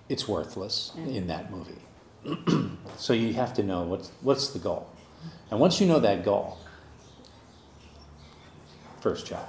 it's 0.09 0.27
worthless 0.27 0.93
in 0.95 1.27
that 1.27 1.51
movie. 1.51 1.81
so 2.97 3.13
you 3.13 3.33
have 3.33 3.53
to 3.53 3.63
know 3.63 3.83
what's, 3.83 4.11
what's 4.21 4.49
the 4.49 4.59
goal. 4.59 4.89
And 5.51 5.59
once 5.59 5.79
you 5.79 5.87
know 5.87 5.99
that 5.99 6.23
goal, 6.23 6.57
first 9.01 9.25
check, 9.25 9.47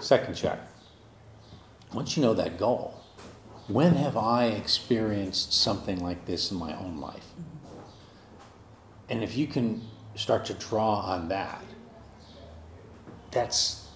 second 0.00 0.34
check, 0.34 0.58
once 1.92 2.16
you 2.16 2.22
know 2.22 2.34
that 2.34 2.58
goal, 2.58 3.02
when 3.68 3.94
have 3.94 4.16
I 4.16 4.46
experienced 4.46 5.52
something 5.52 6.00
like 6.00 6.26
this 6.26 6.50
in 6.50 6.56
my 6.56 6.76
own 6.76 7.00
life? 7.00 7.26
And 9.08 9.22
if 9.22 9.36
you 9.36 9.46
can 9.46 9.82
start 10.14 10.44
to 10.46 10.54
draw 10.54 11.00
on 11.00 11.28
that, 11.28 11.62
that's 13.30 13.88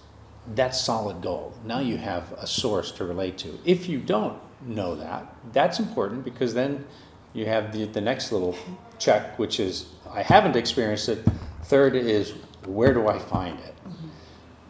that's 0.55 0.79
solid 0.79 1.21
gold. 1.21 1.57
Now 1.65 1.79
you 1.79 1.97
have 1.97 2.31
a 2.33 2.47
source 2.47 2.91
to 2.93 3.03
relate 3.03 3.37
to. 3.39 3.59
If 3.65 3.89
you 3.89 3.99
don't 3.99 4.39
know 4.61 4.95
that, 4.95 5.35
that's 5.51 5.79
important 5.79 6.23
because 6.23 6.53
then 6.53 6.85
you 7.33 7.45
have 7.45 7.73
the, 7.73 7.85
the 7.85 8.01
next 8.01 8.31
little 8.31 8.57
check, 8.97 9.37
which 9.37 9.59
is 9.59 9.87
I 10.09 10.23
haven't 10.23 10.55
experienced 10.55 11.09
it. 11.09 11.25
Third 11.63 11.95
is 11.95 12.33
where 12.65 12.93
do 12.93 13.07
I 13.07 13.19
find 13.19 13.59
it? 13.59 13.75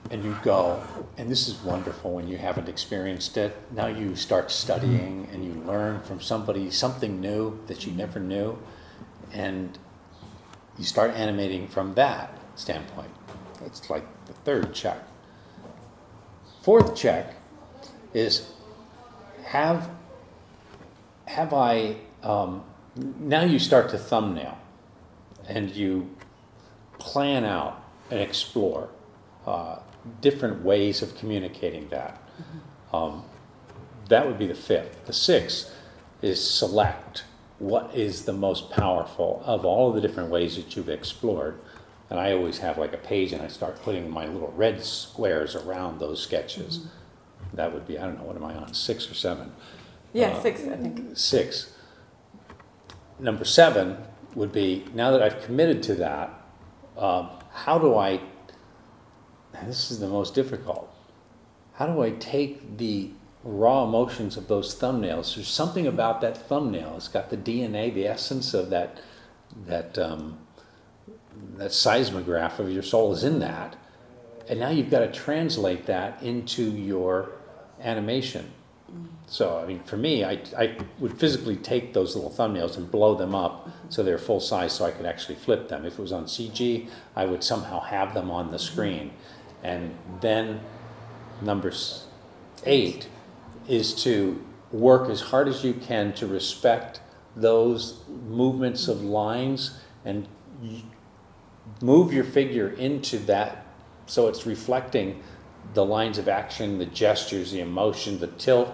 And 0.09 0.23
you 0.23 0.37
go, 0.41 0.81
and 1.17 1.29
this 1.29 1.47
is 1.47 1.61
wonderful 1.63 2.13
when 2.13 2.27
you 2.27 2.37
haven't 2.37 2.69
experienced 2.69 3.35
it. 3.37 3.57
Now 3.71 3.87
you 3.87 4.15
start 4.15 4.51
studying 4.51 5.27
and 5.33 5.43
you 5.43 5.53
learn 5.63 6.01
from 6.01 6.21
somebody 6.21 6.71
something 6.71 7.19
new 7.19 7.59
that 7.67 7.85
you 7.85 7.91
never 7.91 8.19
knew, 8.19 8.57
and 9.33 9.77
you 10.77 10.85
start 10.85 11.11
animating 11.11 11.67
from 11.67 11.95
that 11.95 12.37
standpoint. 12.55 13.11
That's 13.59 13.89
like 13.89 14.05
the 14.27 14.33
third 14.33 14.73
check. 14.73 14.99
Fourth 16.61 16.95
check 16.95 17.35
is 18.13 18.51
have 19.45 19.89
have 21.25 21.53
I 21.53 21.97
um, 22.23 22.63
now 22.95 23.43
you 23.43 23.59
start 23.59 23.89
to 23.89 23.97
thumbnail 23.97 24.57
and 25.47 25.69
you 25.71 26.09
plan 26.97 27.45
out 27.45 27.83
and 28.09 28.19
explore 28.19 28.89
uh, 29.45 29.79
different 30.21 30.63
ways 30.63 31.01
of 31.01 31.17
communicating 31.17 31.89
that. 31.89 32.21
Um, 32.93 33.25
that 34.09 34.25
would 34.25 34.39
be 34.39 34.47
the 34.47 34.55
fifth. 34.55 35.05
The 35.05 35.13
sixth 35.13 35.73
is 36.21 36.49
select 36.49 37.23
what 37.59 37.93
is 37.93 38.25
the 38.25 38.33
most 38.33 38.69
powerful 38.69 39.41
of 39.45 39.65
all 39.65 39.89
of 39.89 39.95
the 39.95 40.01
different 40.01 40.29
ways 40.29 40.55
that 40.55 40.75
you've 40.75 40.89
explored 40.89 41.59
and 42.09 42.19
I 42.19 42.31
always 42.31 42.59
have 42.59 42.77
like 42.77 42.93
a 42.93 42.97
page 42.97 43.33
and 43.33 43.41
I 43.41 43.47
start 43.47 43.81
putting 43.83 44.09
my 44.09 44.27
little 44.27 44.53
red 44.55 44.83
squares 44.83 45.55
around 45.55 45.99
those 45.99 46.21
sketches. 46.21 46.79
Mm-hmm. 46.79 47.55
That 47.55 47.73
would 47.73 47.87
be, 47.87 47.97
I 47.97 48.05
don't 48.05 48.17
know, 48.17 48.23
what 48.23 48.35
am 48.35 48.45
I 48.45 48.55
on, 48.55 48.73
six 48.73 49.09
or 49.09 49.13
seven? 49.13 49.51
Yeah, 50.13 50.29
uh, 50.29 50.41
six, 50.41 50.61
I 50.61 50.77
think. 50.77 51.17
Six. 51.17 51.73
Number 53.19 53.45
seven 53.45 53.97
would 54.35 54.51
be 54.51 54.85
now 54.93 55.11
that 55.11 55.21
I've 55.21 55.41
committed 55.43 55.83
to 55.83 55.95
that, 55.95 56.29
um, 56.97 57.29
how 57.51 57.77
do 57.77 57.95
I, 57.95 58.21
this 59.65 59.91
is 59.91 59.99
the 59.99 60.07
most 60.07 60.35
difficult, 60.35 60.93
how 61.73 61.87
do 61.87 62.01
I 62.01 62.11
take 62.11 62.77
the 62.77 63.11
raw 63.43 63.83
emotions 63.83 64.37
of 64.37 64.47
those 64.47 64.75
thumbnails? 64.75 65.35
There's 65.35 65.47
something 65.47 65.87
about 65.87 66.21
that 66.21 66.37
thumbnail, 66.37 66.95
it's 66.97 67.07
got 67.07 67.29
the 67.29 67.37
DNA, 67.37 67.93
the 67.93 68.07
essence 68.07 68.53
of 68.53 68.69
that, 68.69 68.99
that, 69.65 69.97
um, 69.97 70.39
that 71.55 71.71
seismograph 71.71 72.59
of 72.59 72.71
your 72.71 72.83
soul 72.83 73.13
is 73.13 73.23
in 73.23 73.39
that. 73.39 73.75
And 74.49 74.59
now 74.59 74.69
you've 74.69 74.89
got 74.89 74.99
to 74.99 75.11
translate 75.11 75.85
that 75.87 76.21
into 76.23 76.63
your 76.63 77.31
animation. 77.81 78.51
So, 79.29 79.59
I 79.59 79.65
mean, 79.65 79.83
for 79.83 79.97
me, 79.97 80.23
I, 80.23 80.39
I 80.57 80.77
would 80.99 81.19
physically 81.19 81.57
take 81.57 81.93
those 81.93 82.15
little 82.15 82.31
thumbnails 82.31 82.77
and 82.77 82.89
blow 82.89 83.13
them 83.15 83.35
up 83.35 83.69
so 83.89 84.01
they're 84.01 84.17
full 84.17 84.39
size 84.39 84.71
so 84.71 84.85
I 84.85 84.91
could 84.91 85.05
actually 85.05 85.35
flip 85.35 85.67
them. 85.67 85.85
If 85.85 85.93
it 85.93 86.01
was 86.01 86.13
on 86.13 86.25
CG, 86.25 86.87
I 87.13 87.25
would 87.25 87.43
somehow 87.43 87.81
have 87.81 88.13
them 88.13 88.31
on 88.31 88.51
the 88.51 88.59
screen. 88.59 89.11
And 89.67 89.93
then, 90.21 90.61
number 91.41 91.73
eight 92.63 93.09
is 93.67 93.93
to 94.03 94.41
work 94.71 95.09
as 95.09 95.19
hard 95.19 95.49
as 95.49 95.65
you 95.65 95.73
can 95.73 96.13
to 96.13 96.25
respect 96.25 97.01
those 97.35 98.01
movements 98.07 98.87
of 98.87 99.03
lines 99.03 99.77
and 100.05 100.25
move 101.81 102.13
your 102.13 102.23
figure 102.23 102.69
into 102.69 103.17
that 103.19 103.65
so 104.05 104.29
it's 104.29 104.45
reflecting 104.45 105.21
the 105.73 105.83
lines 105.83 106.17
of 106.17 106.29
action, 106.29 106.77
the 106.77 106.85
gestures, 106.85 107.51
the 107.51 107.59
emotion, 107.59 108.19
the 108.19 108.27
tilt, 108.27 108.73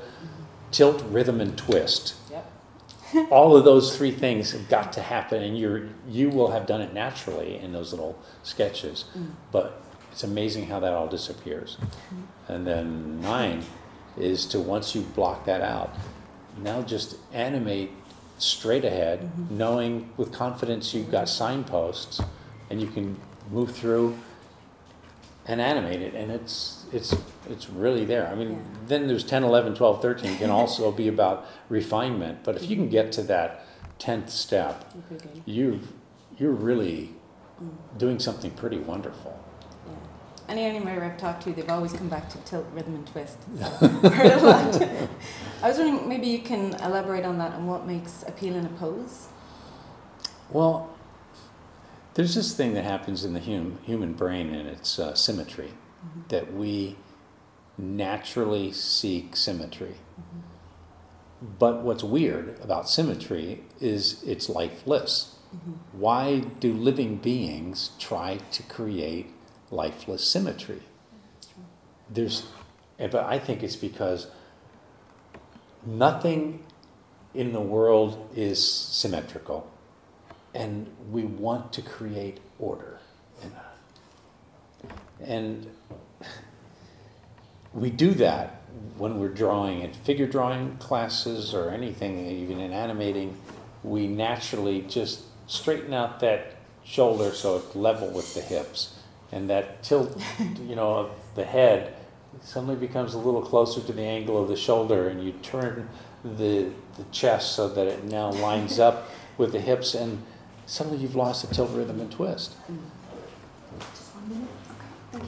tilt, 0.70 1.04
rhythm, 1.10 1.42
and 1.42 1.58
twist. 1.58 2.14
Yep. 2.30 2.52
All 3.32 3.58
of 3.58 3.66
those 3.66 3.98
three 3.98 4.12
things 4.12 4.52
have 4.52 4.70
got 4.70 4.94
to 4.94 5.02
happen, 5.02 5.42
and 5.42 5.58
you're 5.58 5.90
you 6.08 6.30
will 6.30 6.52
have 6.52 6.68
done 6.68 6.82
it 6.82 6.94
naturally 6.94 7.58
in 7.58 7.74
those 7.74 7.92
little 7.92 8.20
sketches. 8.44 9.06
Mm. 9.18 9.32
But 9.52 9.84
it's 10.14 10.24
amazing 10.24 10.68
how 10.68 10.80
that 10.80 10.94
all 10.94 11.08
disappears. 11.08 11.78
And 12.48 12.66
then 12.66 13.20
nine 13.20 13.64
is 14.18 14.46
to 14.48 14.60
once 14.60 14.96
you 14.96 15.02
block 15.02 15.46
that 15.46 15.62
out, 15.62 15.94
now 16.58 16.82
just 16.82 17.18
animate 17.34 17.92
straight 18.38 18.86
ahead, 18.86 19.22
mm-hmm. 19.22 19.58
knowing 19.58 20.14
with 20.16 20.32
confidence 20.32 20.94
you've 20.94 21.12
got 21.12 21.28
signposts 21.28 22.22
and 22.70 22.80
you 22.80 22.88
can 22.88 23.20
move 23.52 23.76
through 23.76 24.18
and 25.46 25.60
animate 25.60 26.02
it 26.02 26.14
and 26.14 26.32
it's 26.32 26.86
it's 26.94 27.14
it's 27.50 27.70
really 27.70 28.06
there 28.06 28.30
i 28.30 28.34
mean 28.34 28.52
yeah. 28.52 28.58
then 28.88 29.08
there's 29.08 29.26
10 29.26 29.44
11 29.44 29.76
12 29.76 30.02
13 30.02 30.38
can 30.38 30.50
also 30.50 30.90
be 30.90 31.10
about 31.10 31.46
refinement 31.68 32.40
but 32.46 32.56
if 32.56 32.70
you 32.70 32.78
can 32.78 32.88
get 32.88 33.12
to 33.12 33.22
that 33.22 33.66
10th 34.00 34.30
step 34.30 34.94
you 35.46 35.82
you're 36.38 36.52
really 36.52 37.12
mm. 37.62 37.70
doing 37.98 38.20
something 38.20 38.52
pretty 38.52 38.78
wonderful. 38.78 39.43
Any 40.50 40.62
animator 40.62 41.02
I've 41.04 41.18
talked 41.18 41.44
to, 41.44 41.54
they've 41.54 41.70
always 41.70 41.94
come 41.94 42.10
back 42.10 42.30
to 42.30 42.38
tilt, 42.40 42.66
rhythm, 42.74 42.96
and 42.96 43.08
twist. 43.08 43.38
So 43.80 44.10
heard 44.10 44.32
a 44.32 44.46
lot. 44.46 44.82
I 45.64 45.70
was 45.70 45.78
wondering, 45.78 46.08
maybe 46.08 46.28
you 46.28 46.40
can 46.40 46.74
elaborate 46.76 47.26
on 47.26 47.38
that 47.38 47.54
and 47.54 47.68
what 47.68 47.86
makes 47.86 48.24
appeal 48.28 48.56
in 48.56 48.66
a 48.66 48.70
pose. 48.70 49.28
Well, 50.50 50.94
there's 52.16 52.36
this 52.36 52.54
thing 52.56 52.74
that 52.74 52.84
happens 52.84 53.24
in 53.26 53.34
the 53.34 53.40
hum, 53.40 53.80
human 53.84 54.14
brain, 54.14 54.54
and 54.54 54.68
it's 54.68 55.00
uh, 55.00 55.16
symmetry, 55.16 55.72
mm-hmm. 56.06 56.22
that 56.30 56.54
we 56.54 56.98
naturally 57.78 58.72
seek 58.72 59.36
symmetry. 59.36 59.96
Mm-hmm. 60.20 60.40
But 61.60 61.82
what's 61.82 62.04
weird 62.04 62.60
about 62.62 62.90
symmetry 62.90 63.64
is 63.80 64.24
it's 64.24 64.48
lifeless. 64.48 65.36
Mm-hmm. 65.56 66.00
Why 66.00 66.40
do 66.40 66.74
living 66.74 67.18
beings 67.18 67.92
try 68.00 68.38
to 68.52 68.64
create 68.64 69.32
lifeless 69.74 70.24
symmetry? 70.26 70.82
There's, 72.10 72.46
but 72.98 73.16
I 73.16 73.40
think 73.40 73.64
it's 73.64 73.76
because 73.76 74.28
nothing 75.86 76.64
in 77.34 77.52
the 77.52 77.62
world 77.62 78.30
is 78.36 78.64
symmetrical 78.64 79.70
and 80.54 80.88
we 81.12 81.24
want 81.24 81.74
to 81.74 81.82
create 81.82 82.40
order. 82.60 83.00
And 85.24 85.70
we 87.74 87.90
do 87.90 88.14
that 88.16 88.62
when 88.98 89.20
we're 89.20 89.30
drawing 89.30 89.82
in 89.82 89.94
figure 89.94 90.28
drawing 90.28 90.78
classes 90.78 91.54
or 91.54 91.70
anything, 91.70 92.26
even 92.28 92.60
in 92.60 92.72
animating. 92.72 93.38
We 93.84 94.08
naturally 94.08 94.82
just 94.82 95.24
straighten 95.48 95.94
out 95.94 96.20
that 96.20 96.56
shoulder 96.84 97.32
so 97.32 97.58
it's 97.58 97.76
level 97.76 98.10
with 98.10 98.34
the 98.34 98.42
hips. 98.42 99.00
And 99.34 99.50
that 99.50 99.82
tilt, 99.82 100.22
you 100.62 100.76
know, 100.76 100.94
of 100.94 101.12
the 101.34 101.44
head 101.44 101.96
suddenly 102.42 102.76
becomes 102.76 103.16
a 103.16 103.18
little 103.18 103.42
closer 103.42 103.82
to 103.82 103.92
the 103.92 104.04
angle 104.04 104.40
of 104.40 104.48
the 104.48 104.56
shoulder, 104.56 105.10
and 105.10 105.24
you 105.24 105.32
turn 105.42 105.90
the, 106.24 106.70
the 106.98 107.04
chest 107.12 107.56
so 107.56 107.68
that 107.68 107.88
it 107.88 108.04
now 108.04 108.32
lines 108.32 108.78
up 108.78 109.10
with 109.38 109.52
the 109.52 109.60
hips, 109.60 109.96
and 109.96 110.22
suddenly 110.68 111.00
you've 111.00 111.16
lost 111.16 111.48
the 111.48 111.54
tilt 111.54 111.72
rhythm 111.72 112.00
and 112.00 112.12
twist. 112.12 112.56
Mm. 112.72 112.78
Just 113.80 114.16
one 114.16 114.30
minute? 114.30 114.50
Okay. 115.16 115.26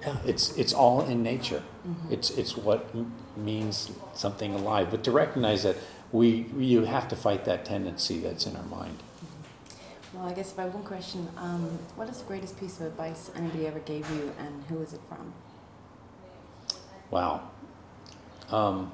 Yeah, 0.00 0.16
it's, 0.24 0.56
it's 0.56 0.72
all 0.72 1.02
in 1.04 1.22
nature. 1.22 1.62
Mm-hmm. 1.86 2.12
It's, 2.12 2.30
it's 2.30 2.56
what 2.56 2.88
m- 2.94 3.12
means 3.36 3.92
something 4.14 4.54
alive. 4.54 4.90
But 4.90 5.04
to 5.04 5.10
recognize 5.10 5.62
that 5.64 5.76
we, 6.10 6.46
you 6.56 6.84
have 6.84 7.06
to 7.08 7.16
fight 7.16 7.44
that 7.44 7.66
tendency 7.66 8.18
that's 8.18 8.46
in 8.46 8.56
our 8.56 8.64
mind. 8.64 9.02
Well, 10.12 10.28
I 10.28 10.34
guess 10.34 10.52
if 10.52 10.58
I 10.58 10.62
have 10.64 10.74
one 10.74 10.84
question, 10.84 11.28
um, 11.38 11.78
what 11.96 12.08
is 12.08 12.18
the 12.18 12.24
greatest 12.24 12.60
piece 12.60 12.78
of 12.80 12.86
advice 12.86 13.30
anybody 13.34 13.66
ever 13.66 13.78
gave 13.78 14.08
you, 14.10 14.32
and 14.38 14.62
who 14.64 14.82
is 14.82 14.92
it 14.92 15.00
from? 15.08 15.32
Wow. 17.10 17.48
Um, 18.50 18.92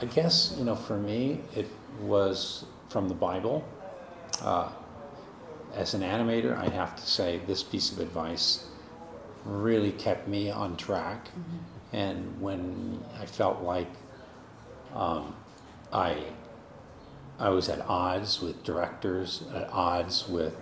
I 0.00 0.04
guess, 0.06 0.54
you 0.58 0.64
know, 0.64 0.76
for 0.76 0.98
me, 0.98 1.40
it 1.56 1.68
was 2.00 2.66
from 2.88 3.08
the 3.08 3.14
Bible. 3.14 3.64
Uh, 4.42 4.68
as 5.74 5.94
an 5.94 6.02
animator, 6.02 6.56
I 6.56 6.68
have 6.68 6.96
to 6.96 7.02
say 7.02 7.40
this 7.46 7.62
piece 7.62 7.90
of 7.92 7.98
advice 7.98 8.66
really 9.44 9.92
kept 9.92 10.28
me 10.28 10.50
on 10.50 10.76
track. 10.76 11.28
And 11.92 12.40
when 12.40 13.02
I 13.20 13.26
felt 13.26 13.62
like 13.62 13.90
um, 14.94 15.34
I, 15.92 16.24
I 17.38 17.48
was 17.48 17.68
at 17.68 17.80
odds 17.88 18.40
with 18.40 18.62
directors, 18.62 19.44
at 19.54 19.68
odds 19.70 20.28
with 20.28 20.54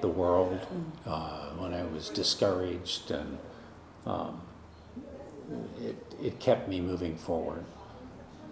the 0.00 0.08
world, 0.08 0.66
uh, 1.06 1.50
when 1.50 1.72
I 1.74 1.84
was 1.84 2.08
discouraged 2.08 3.10
and 3.10 3.38
um, 4.04 4.40
it, 5.80 5.96
it 6.22 6.40
kept 6.40 6.68
me 6.68 6.80
moving 6.80 7.16
forward 7.16 7.64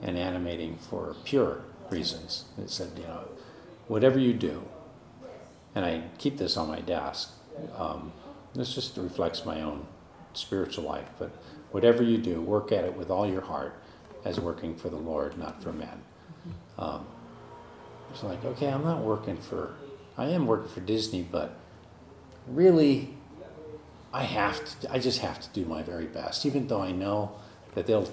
and 0.03 0.17
animating 0.17 0.77
for 0.77 1.17
pure 1.25 1.63
reasons. 1.91 2.45
It 2.59 2.71
said, 2.71 2.93
you 2.97 3.05
know, 3.05 3.29
whatever 3.89 4.19
you 4.19 4.33
do, 4.33 4.65
and 5.75 5.85
I 5.85 6.05
keep 6.19 6.39
this 6.39 6.57
on 6.57 6.69
my 6.69 6.81
desk, 6.81 7.33
um, 7.77 8.13
this 8.55 8.75
just 8.75 8.97
reflects 8.97 9.45
my 9.45 9.61
own 9.61 9.87
spiritual 10.33 10.85
life, 10.85 11.09
but 11.19 11.31
whatever 11.73 12.03
you 12.03 12.19
do, 12.19 12.41
work 12.41 12.71
at 12.73 12.85
it 12.85 12.97
with 12.97 13.11
all 13.11 13.29
your 13.29 13.43
heart 13.43 13.75
as 14.25 14.41
working 14.41 14.75
for 14.77 14.89
the 14.89 14.97
Lord, 14.97 15.37
not 15.39 15.63
for 15.63 15.73
men. 15.73 16.03
Um, 16.79 17.07
it's 18.15 18.23
like, 18.23 18.45
okay, 18.45 18.69
I'm 18.69 18.85
not 18.85 19.01
working 19.01 19.37
for, 19.37 19.75
I 20.17 20.27
am 20.27 20.47
working 20.47 20.69
for 20.69 20.81
Disney, 20.81 21.23
but 21.23 21.57
really, 22.47 23.15
I 24.13 24.23
have 24.23 24.81
to, 24.81 24.93
I 24.93 25.01
just 25.01 25.19
have 25.21 25.41
to 25.41 25.49
do 25.53 25.65
my 25.65 25.83
very 25.83 26.07
best, 26.07 26.47
even 26.47 26.69
though 26.69 26.81
I 26.81 26.93
know 26.93 27.33
that 27.75 27.87
they'll 27.87 28.09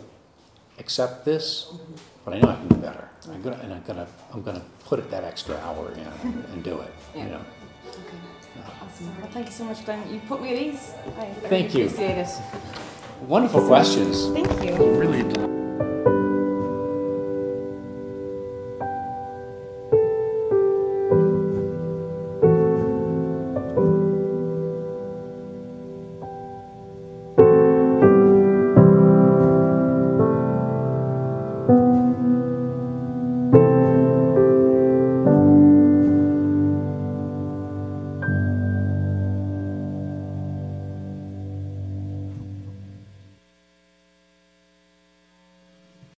accept 0.79 1.25
this, 1.25 1.71
but 2.25 2.33
I 2.33 2.39
know 2.39 2.49
I 2.49 2.55
can 2.55 2.67
do 2.67 2.77
better. 2.77 3.07
I'm 3.31 3.43
gonna, 3.43 3.57
and 3.57 3.71
I'm 3.73 3.83
gonna, 3.83 4.07
I'm 4.33 4.41
gonna 4.41 4.63
put 4.85 4.97
it 4.97 5.11
that 5.11 5.23
extra 5.23 5.55
hour 5.57 5.91
in 5.91 5.99
and, 5.99 6.45
and 6.45 6.63
do 6.63 6.79
it, 6.79 6.93
you 7.15 7.25
know. 7.25 7.41
Okay, 7.87 8.17
awesome. 8.81 9.21
Well, 9.21 9.29
thank 9.31 9.45
you 9.45 9.51
so 9.51 9.65
much, 9.65 9.85
Glen. 9.85 10.11
You 10.11 10.19
put 10.21 10.41
me 10.41 10.49
at 10.55 10.61
ease. 10.61 10.93
I, 11.19 11.21
I 11.21 11.25
Thank 11.25 11.73
really 11.73 11.81
you. 11.81 11.85
appreciate 11.85 12.17
it. 12.17 12.29
Wonderful 13.27 13.67
questions. 13.67 14.29
Thank 14.29 14.63
you. 14.63 14.75
Really 14.99 15.50